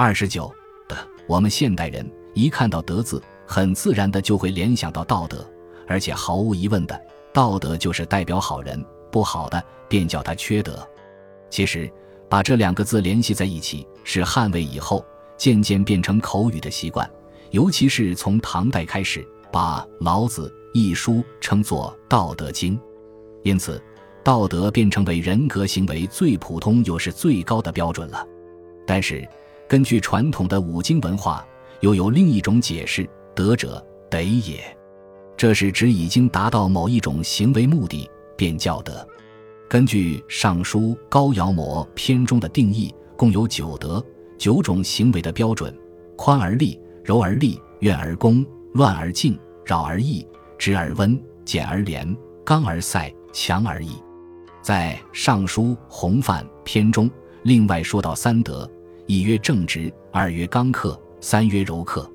[0.00, 0.48] 二十九
[0.86, 0.96] 的，
[1.26, 5.44] 我们现代人一看到“德”字，很自然的就会联想到道德，
[5.88, 6.96] 而且毫无疑问的，
[7.32, 8.80] 道德就是代表好人，
[9.10, 10.88] 不好的便叫他缺德。
[11.50, 11.90] 其实，
[12.28, 15.04] 把这两个字联系在一起，是汉魏以后
[15.36, 17.10] 渐渐变成口语的习惯，
[17.50, 22.78] 尤其是从唐代开始，把老子一书称作《道德经》，
[23.42, 23.82] 因此，
[24.22, 28.24] 道德便成为人格行为最普通又是最高的标准了。
[28.86, 29.28] 但是，
[29.68, 31.46] 根据传统的五经文化，
[31.80, 33.06] 又有另一种解释
[33.36, 34.64] ：“德者，得也。”
[35.36, 39.06] 这是指已经达到某一种行为目的，便叫德。
[39.68, 44.02] 根据《尚书·高尧模》篇中的定义，共有九德，
[44.38, 45.76] 九种行为的标准：
[46.16, 50.26] 宽而立，柔而立，怨而恭，乱而静，扰而易，
[50.56, 53.90] 直而温，简而廉，刚而塞，强而义。
[54.62, 57.10] 在《尚书·洪范》篇中，
[57.42, 58.68] 另外说到三德。
[59.08, 62.08] 一曰正直，二曰刚克，三曰柔克。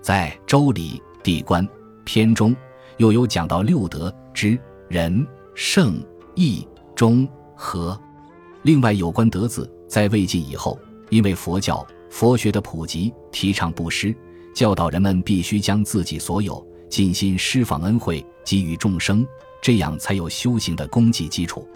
[0.00, 1.62] 在《周礼·地官》
[2.02, 2.56] 篇中，
[2.96, 6.02] 又有讲到六德：之、仁、圣、
[6.34, 8.00] 义、忠、和。
[8.62, 10.78] 另外，有关德字，在魏晋以后，
[11.10, 14.16] 因为佛教、佛学的普及，提倡布施，
[14.54, 19.26] 教导人们必须将自己所有尽心施放恩惠，给予众生，
[19.60, 21.68] 这样才有修行的功绩基础。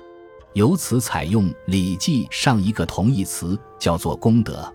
[0.54, 4.72] 由此采用《礼记》上一个同义词，叫做功德。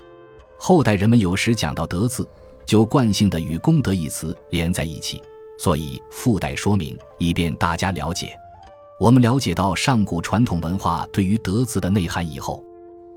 [0.57, 2.27] 后代人们有时讲到“德”字，
[2.65, 5.23] 就惯性的与“功德”一词连在一起，
[5.57, 8.37] 所以附带说明，以便大家了解。
[8.99, 12.61] 我们了解到上古传统文化对于“德”字的内涵以后，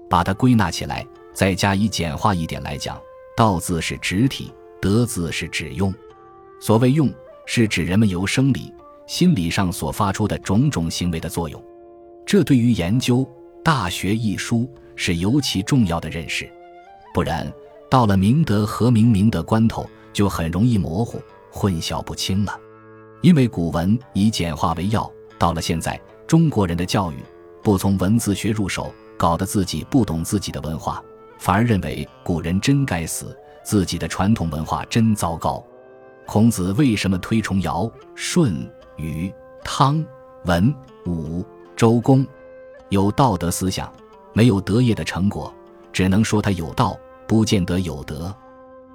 [0.08, 2.96] 把它归纳起来，再加以简化一点来讲
[3.36, 5.92] ，“道”字是指体，“德”字是指用。
[6.60, 7.12] 所谓用，
[7.44, 8.72] 是指人们由生理、
[9.08, 11.60] 心理上所发出的种种行为的作用。
[12.24, 13.18] 这对于研究
[13.62, 16.50] 《大学》一书是尤其重要的认识，
[17.12, 17.50] 不然
[17.90, 22.58] 到了明德和明明德关头，就很容易模糊、混淆不清了。
[23.20, 27.16] 因为古文以简化为要，到了现在，中国人的教育
[27.62, 31.02] 不从文字学入手，搞得自己不懂自己的文化，
[31.38, 35.62] 反而认为古人真该死，自己的传统文化真糟糕。
[36.26, 38.54] 孔子为什么推崇尧、舜、
[38.96, 39.32] 禹、
[39.62, 40.04] 汤、
[40.44, 40.74] 文、
[41.06, 41.44] 武？
[41.82, 42.24] 周公
[42.90, 43.92] 有道德思想，
[44.32, 45.52] 没有德业的成果，
[45.92, 48.32] 只能说他有道，不见得有德；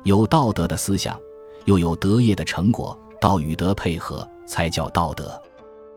[0.04, 1.20] 有道德的思想，
[1.66, 5.38] 又有德业的成果，道与德配合才叫道德。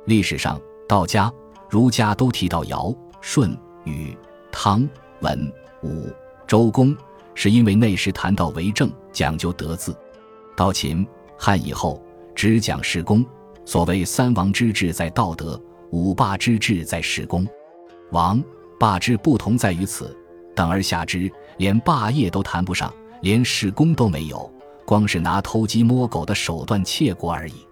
[0.06, 1.32] 历史上，道家、
[1.68, 4.18] 儒家都提到尧、舜、禹、
[4.50, 4.84] 汤、
[5.20, 5.52] 文、
[5.84, 6.08] 武、
[6.44, 6.92] 周公，
[7.36, 9.92] 是因为那时谈到为政，讲究德字；
[10.56, 11.06] 到秦
[11.38, 12.02] 汉以后，
[12.34, 13.24] 只讲事功，
[13.64, 15.56] 所谓三王之治在道德。
[15.90, 17.46] 五霸之治在史公，
[18.12, 18.42] 王
[18.78, 20.16] 霸之不同在于此，
[20.54, 22.92] 等而下之，连霸业都谈不上，
[23.22, 24.50] 连史公都没有，
[24.86, 27.66] 光是拿偷鸡摸狗的手段窃国而已。